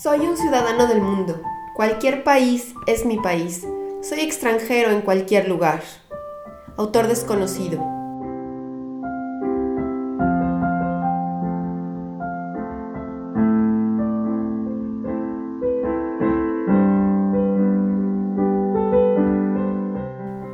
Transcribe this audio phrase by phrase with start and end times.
[0.00, 1.42] Soy un ciudadano del mundo.
[1.74, 3.66] Cualquier país es mi país.
[4.00, 5.82] Soy extranjero en cualquier lugar.
[6.76, 7.80] Autor desconocido.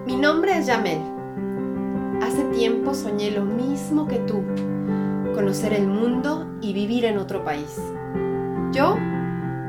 [0.07, 1.03] Mi nombre es Yamel.
[2.22, 4.43] Hace tiempo soñé lo mismo que tú,
[5.35, 7.79] conocer el mundo y vivir en otro país.
[8.72, 8.96] Yo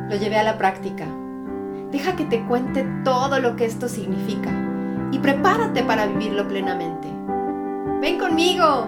[0.10, 1.06] lo llevé a la práctica.
[1.92, 4.52] Deja que te cuente todo lo que esto significa
[5.12, 7.08] y prepárate para vivirlo plenamente.
[8.02, 8.88] Ven conmigo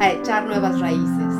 [0.00, 1.34] a echar nuevas raíces.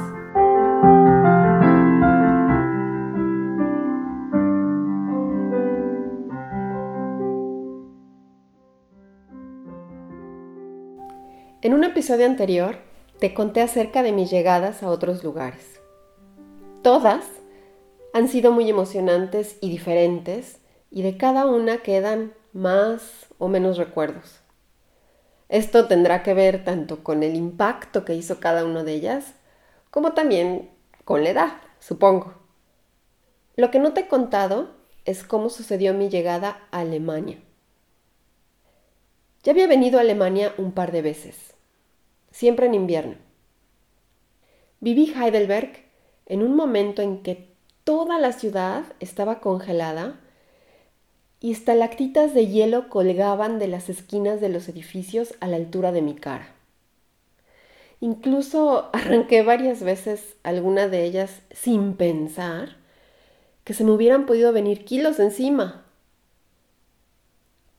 [11.63, 12.79] En un episodio anterior
[13.19, 15.81] te conté acerca de mis llegadas a otros lugares.
[16.83, 17.40] Todas
[18.13, 20.59] han sido muy emocionantes y diferentes
[20.91, 24.41] y de cada una quedan más o menos recuerdos.
[25.49, 29.35] Esto tendrá que ver tanto con el impacto que hizo cada una de ellas,
[29.91, 30.71] como también
[31.05, 32.35] con la edad, supongo.
[33.57, 34.71] Lo que no te he contado
[35.05, 37.41] es cómo sucedió mi llegada a Alemania.
[39.43, 41.55] Ya había venido a Alemania un par de veces,
[42.31, 43.17] siempre en invierno.
[44.81, 45.85] Viví Heidelberg
[46.27, 47.50] en un momento en que
[47.91, 50.15] toda la ciudad estaba congelada
[51.41, 56.01] y estalactitas de hielo colgaban de las esquinas de los edificios a la altura de
[56.01, 56.55] mi cara.
[57.99, 62.77] Incluso arranqué varias veces alguna de ellas sin pensar
[63.65, 65.85] que se me hubieran podido venir kilos encima.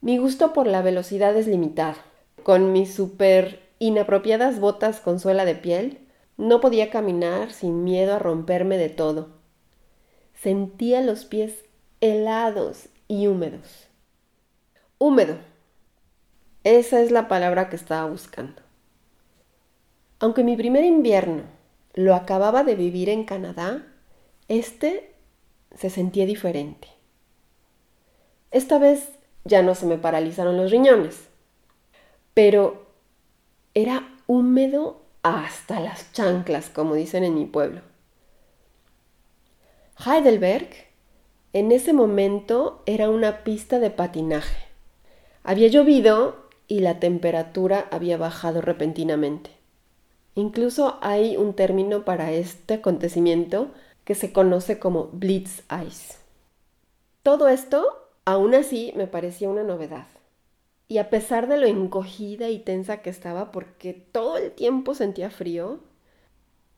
[0.02, 1.96] Mi gusto por la velocidad es limitado.
[2.42, 6.00] Con mis súper inapropiadas botas con suela de piel,
[6.36, 9.40] no podía caminar sin miedo a romperme de todo
[10.42, 11.64] sentía los pies
[12.00, 13.86] helados y húmedos.
[14.98, 15.38] Húmedo.
[16.64, 18.60] Esa es la palabra que estaba buscando.
[20.18, 21.44] Aunque mi primer invierno
[21.94, 23.86] lo acababa de vivir en Canadá,
[24.48, 25.14] este
[25.76, 26.88] se sentía diferente.
[28.50, 29.10] Esta vez
[29.44, 31.28] ya no se me paralizaron los riñones,
[32.34, 32.86] pero
[33.74, 37.91] era húmedo hasta las chanclas, como dicen en mi pueblo.
[39.98, 40.68] Heidelberg
[41.52, 44.66] en ese momento era una pista de patinaje.
[45.44, 46.36] Había llovido
[46.66, 49.50] y la temperatura había bajado repentinamente.
[50.34, 53.68] Incluso hay un término para este acontecimiento
[54.04, 56.14] que se conoce como Blitz Ice.
[57.22, 60.06] Todo esto, aún así, me parecía una novedad.
[60.88, 65.30] Y a pesar de lo encogida y tensa que estaba porque todo el tiempo sentía
[65.30, 65.80] frío,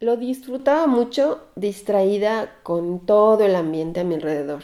[0.05, 4.63] lo disfrutaba mucho distraída con todo el ambiente a mi alrededor.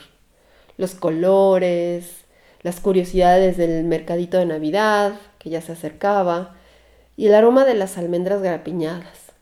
[0.76, 2.26] Los colores,
[2.60, 6.56] las curiosidades del mercadito de Navidad, que ya se acercaba,
[7.16, 9.32] y el aroma de las almendras grapiñadas,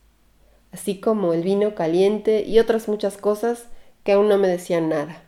[0.71, 3.67] así como el vino caliente y otras muchas cosas
[4.05, 5.21] que aún no me decían nada.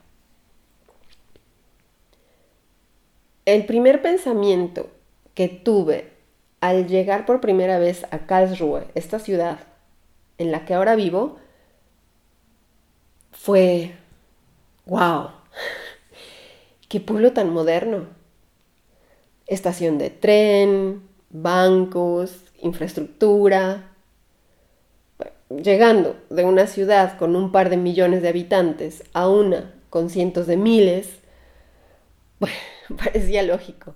[3.43, 4.89] El primer pensamiento
[5.33, 6.13] que tuve
[6.61, 9.70] al llegar por primera vez a Karlsruhe, esta ciudad
[10.37, 11.37] en la que ahora vivo
[13.31, 13.95] fue,
[14.85, 15.29] wow,
[16.89, 18.07] qué pueblo tan moderno.
[19.47, 23.89] Estación de tren, bancos, infraestructura.
[25.49, 30.47] Llegando de una ciudad con un par de millones de habitantes a una con cientos
[30.47, 31.19] de miles,
[32.97, 33.93] parecía lógico.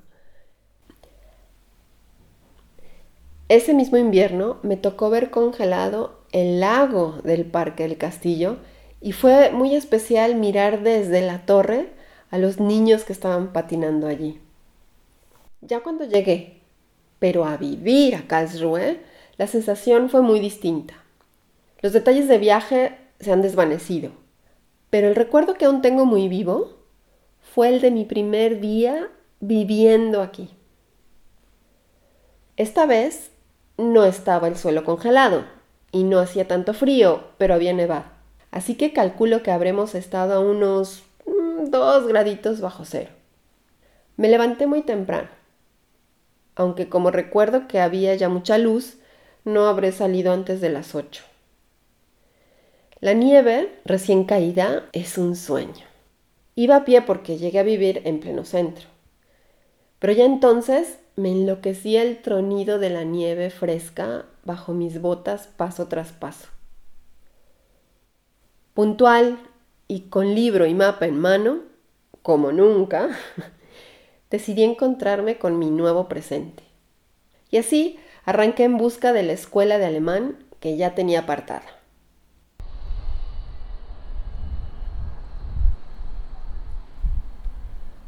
[3.47, 8.57] Ese mismo invierno me tocó ver congelado el lago del Parque del Castillo
[8.99, 11.93] y fue muy especial mirar desde la torre
[12.29, 14.41] a los niños que estaban patinando allí.
[15.61, 16.59] Ya cuando llegué,
[17.19, 18.99] pero a vivir a Karlsruhe,
[19.37, 20.95] la sensación fue muy distinta.
[21.79, 24.11] Los detalles de viaje se han desvanecido,
[24.89, 26.73] pero el recuerdo que aún tengo muy vivo
[27.39, 29.09] fue el de mi primer día
[29.39, 30.49] viviendo aquí.
[32.57, 33.31] Esta vez
[33.77, 35.54] no estaba el suelo congelado,
[35.95, 38.03] y no hacía tanto frío, pero había nevado.
[38.51, 43.11] Así que calculo que habremos estado a unos mm, dos graditos bajo cero.
[44.17, 45.29] Me levanté muy temprano,
[46.53, 48.97] aunque como recuerdo que había ya mucha luz,
[49.45, 51.23] no habré salido antes de las ocho.
[52.99, 55.85] La nieve recién caída es un sueño.
[56.55, 58.89] Iba a pie porque llegué a vivir en pleno centro.
[59.99, 65.87] Pero ya entonces me enloquecía el tronido de la nieve fresca bajo mis botas paso
[65.87, 66.47] tras paso.
[68.73, 69.39] Puntual
[69.87, 71.59] y con libro y mapa en mano,
[72.21, 73.09] como nunca,
[74.29, 76.63] decidí encontrarme con mi nuevo presente.
[77.49, 81.65] Y así arranqué en busca de la escuela de alemán que ya tenía apartada.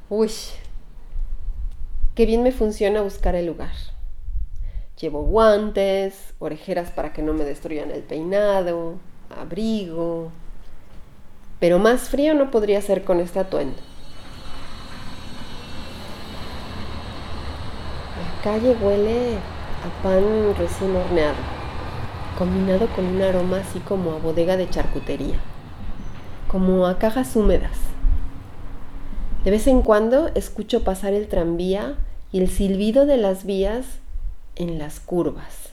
[0.09, 0.31] Uy,
[2.15, 3.96] qué bien me funciona buscar el lugar.
[4.99, 8.95] Llevo guantes, orejeras para que no me destruyan el peinado,
[9.29, 10.31] abrigo.
[11.59, 13.77] Pero más frío no podría ser con este atuendo.
[18.15, 21.35] La calle huele a pan recién horneado,
[22.35, 25.37] combinado con un aroma así como a bodega de charcutería,
[26.47, 27.77] como a cajas húmedas.
[29.43, 31.97] De vez en cuando escucho pasar el tranvía
[32.31, 33.85] y el silbido de las vías
[34.57, 35.69] en las curvas.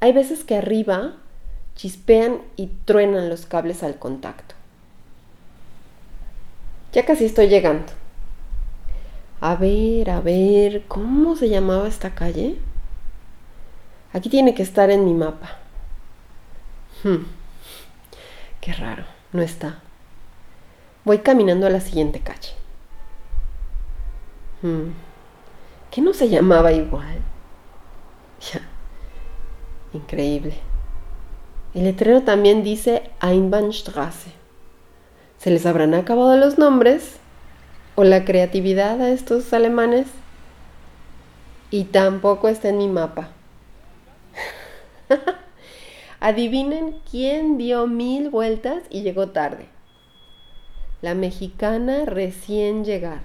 [0.00, 1.14] Hay veces que arriba
[1.74, 4.54] chispean y truenan los cables al contacto.
[6.92, 7.92] Ya casi estoy llegando.
[9.40, 12.58] A ver, a ver, ¿cómo se llamaba esta calle?
[14.12, 15.58] Aquí tiene que estar en mi mapa.
[17.04, 17.26] Hmm,
[18.60, 19.80] qué raro, no está.
[21.04, 22.50] Voy caminando a la siguiente calle.
[24.62, 25.07] Hmm.
[25.90, 27.18] ¿Qué no se llamaba igual?
[28.52, 28.60] Ya.
[29.92, 30.54] Increíble.
[31.74, 34.32] El letrero también dice Einbahnstraße.
[35.38, 37.16] ¿Se les habrán acabado los nombres?
[37.94, 40.08] ¿O la creatividad a estos alemanes?
[41.70, 43.30] Y tampoco está en mi mapa.
[46.20, 49.68] Adivinen quién dio mil vueltas y llegó tarde.
[51.00, 53.22] La mexicana recién llegada.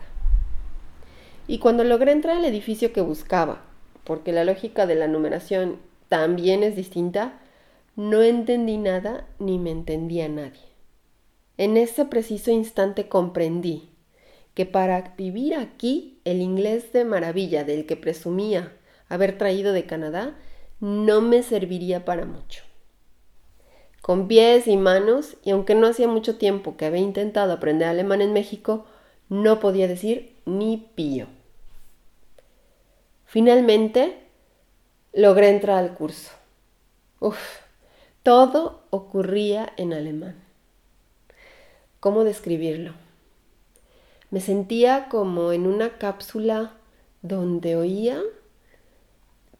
[1.48, 3.64] Y cuando logré entrar al edificio que buscaba,
[4.04, 5.80] porque la lógica de la numeración
[6.10, 7.40] también es distinta,
[7.96, 10.62] no entendí nada ni me entendía nadie.
[11.58, 13.90] En ese preciso instante comprendí
[14.54, 18.74] que para vivir aquí el inglés de maravilla del que presumía
[19.10, 20.36] haber traído de Canadá
[20.80, 22.64] no me serviría para mucho.
[24.02, 28.22] Con pies y manos, y aunque no hacía mucho tiempo que había intentado aprender alemán
[28.22, 28.86] en México,
[29.34, 31.26] no podía decir ni pío.
[33.26, 34.28] Finalmente,
[35.12, 36.30] logré entrar al curso.
[37.20, 37.40] Uf,
[38.22, 40.36] todo ocurría en alemán.
[42.00, 42.94] ¿Cómo describirlo?
[44.30, 46.74] Me sentía como en una cápsula
[47.24, 48.22] donde oía,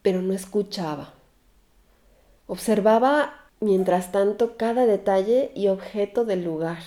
[0.02, 1.14] pero no escuchaba.
[2.46, 6.78] Observaba, mientras tanto, cada detalle y objeto del lugar.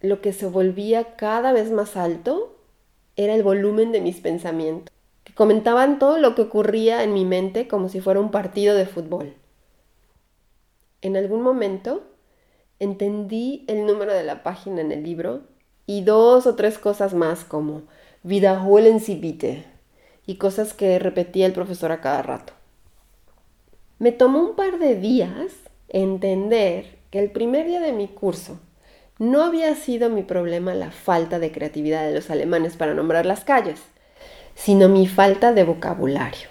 [0.00, 2.56] Lo que se volvía cada vez más alto
[3.16, 4.94] era el volumen de mis pensamientos,
[5.24, 8.86] que comentaban todo lo que ocurría en mi mente como si fuera un partido de
[8.86, 9.34] fútbol.
[11.00, 12.02] En algún momento
[12.78, 15.42] entendí el número de la página en el libro
[15.86, 17.82] y dos o tres cosas más como
[18.22, 19.64] Wiederholen Sie bitte
[20.26, 22.52] y cosas que repetía el profesor a cada rato.
[23.98, 25.52] Me tomó un par de días
[25.88, 28.58] entender que el primer día de mi curso
[29.18, 33.44] no había sido mi problema la falta de creatividad de los alemanes para nombrar las
[33.44, 33.80] calles,
[34.54, 36.48] sino mi falta de vocabulario.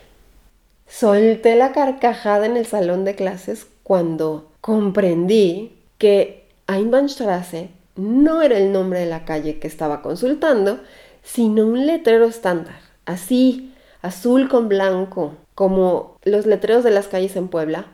[0.88, 8.72] Solté la carcajada en el salón de clases cuando comprendí que Einbahnstraße no era el
[8.72, 10.80] nombre de la calle que estaba consultando,
[11.24, 17.48] sino un letrero estándar, así, azul con blanco, como los letreros de las calles en
[17.48, 17.86] Puebla,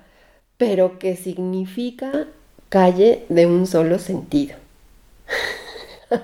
[0.58, 2.28] pero que significa
[2.70, 4.61] calle de un solo sentido.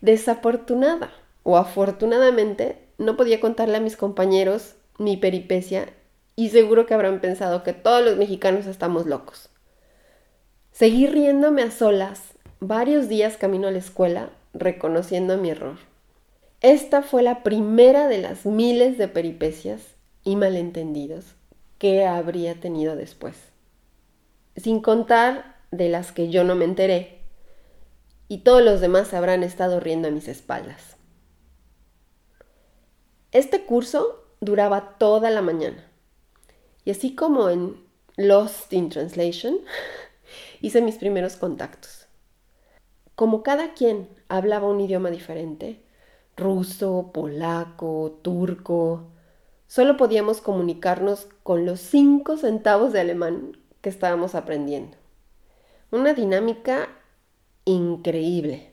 [0.00, 5.88] Desafortunada o afortunadamente, no podía contarle a mis compañeros mi peripecia
[6.36, 9.48] y seguro que habrán pensado que todos los mexicanos estamos locos.
[10.72, 12.22] Seguí riéndome a solas
[12.60, 15.76] varios días camino a la escuela reconociendo mi error.
[16.60, 19.82] Esta fue la primera de las miles de peripecias
[20.24, 21.24] y malentendidos
[21.78, 23.36] que habría tenido después.
[24.56, 27.19] Sin contar de las que yo no me enteré
[28.30, 30.96] y todos los demás habrán estado riendo a mis espaldas.
[33.32, 35.84] Este curso duraba toda la mañana.
[36.84, 37.84] Y así como en
[38.16, 39.58] Lost in Translation,
[40.60, 42.06] hice mis primeros contactos.
[43.16, 45.82] Como cada quien hablaba un idioma diferente,
[46.36, 49.08] ruso, polaco, turco,
[49.66, 54.96] solo podíamos comunicarnos con los cinco centavos de alemán que estábamos aprendiendo.
[55.90, 56.90] Una dinámica
[57.64, 58.70] increíble.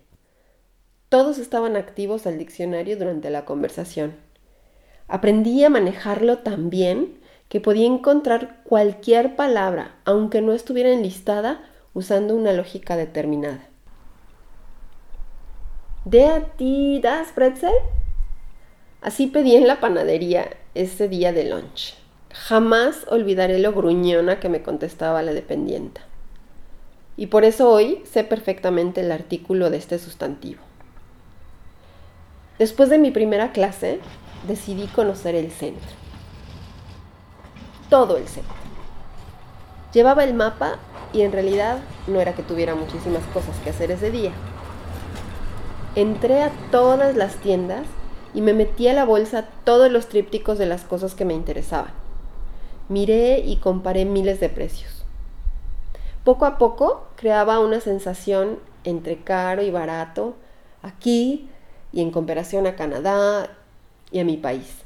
[1.10, 4.16] Todos estaban activos al diccionario durante la conversación.
[5.08, 11.64] Aprendí a manejarlo tan bien que podía encontrar cualquier palabra, aunque no estuviera enlistada,
[11.94, 13.70] usando una lógica determinada.
[16.04, 17.74] ¿De ti das pretzel?
[19.02, 21.96] Así pedí en la panadería ese día de lunch.
[22.32, 26.02] Jamás olvidaré lo gruñona que me contestaba la dependienta.
[27.18, 30.62] Y por eso hoy sé perfectamente el artículo de este sustantivo.
[32.60, 34.00] Después de mi primera clase,
[34.48, 35.90] decidí conocer el centro.
[37.90, 38.54] Todo el centro.
[39.94, 40.78] Llevaba el mapa
[41.12, 44.32] y en realidad no era que tuviera muchísimas cosas que hacer ese día.
[45.96, 47.86] Entré a todas las tiendas
[48.36, 51.92] y me metí a la bolsa todos los trípticos de las cosas que me interesaban.
[52.90, 54.97] Miré y comparé miles de precios.
[56.28, 60.36] Poco a poco creaba una sensación entre caro y barato
[60.82, 61.50] aquí
[61.94, 63.50] y en comparación a Canadá
[64.12, 64.84] y a mi país.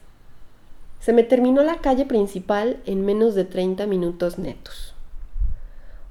[1.00, 4.94] Se me terminó la calle principal en menos de 30 minutos netos.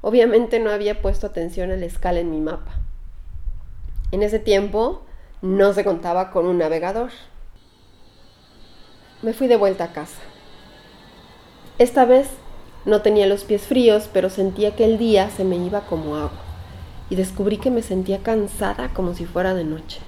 [0.01, 2.75] Obviamente no había puesto atención a la escala en mi mapa.
[4.11, 5.03] En ese tiempo
[5.43, 7.13] no se contaba con un navegador.
[9.23, 10.19] Me fui de vuelta a casa.
[11.79, 12.29] Esta vez
[12.85, 16.41] no tenía los pies fríos, pero sentía que el día se me iba como agua
[17.11, 20.01] y descubrí que me sentía cansada como si fuera de noche.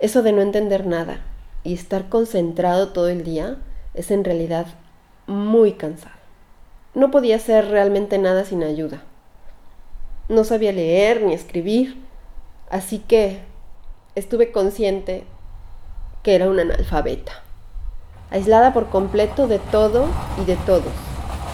[0.00, 1.20] Eso de no entender nada
[1.62, 3.58] y estar concentrado todo el día
[3.94, 4.66] es en realidad
[5.26, 6.16] muy cansado.
[6.94, 9.02] No podía hacer realmente nada sin ayuda.
[10.28, 12.02] No sabía leer ni escribir,
[12.70, 13.40] así que
[14.14, 15.24] estuve consciente
[16.22, 17.32] que era una analfabeta,
[18.30, 20.06] aislada por completo de todo
[20.42, 21.05] y de todos.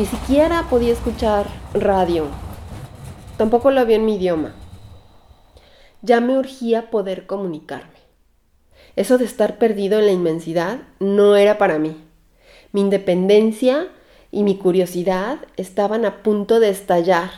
[0.03, 2.27] Ni siquiera podía escuchar radio.
[3.37, 4.53] Tampoco lo había en mi idioma.
[6.01, 8.01] Ya me urgía poder comunicarme.
[8.97, 11.97] Eso de estar perdido en la inmensidad no era para mí.
[12.73, 13.93] Mi independencia
[14.33, 17.31] y mi curiosidad estaban a punto de estallar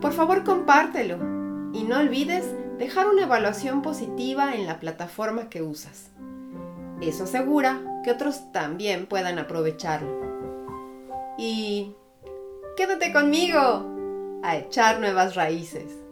[0.00, 1.18] por favor compártelo
[1.72, 6.10] y no olvides dejar una evaluación positiva en la plataforma que usas.
[7.00, 10.20] Eso asegura que otros también puedan aprovecharlo.
[11.38, 11.94] Y
[12.76, 16.05] quédate conmigo a echar nuevas raíces.